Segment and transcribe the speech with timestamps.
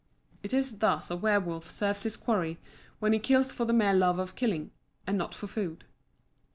[0.41, 2.57] It is thus a werwolf serves his quarry
[2.97, 4.71] when he kills for the mere love of killing,
[5.05, 5.85] and not for food.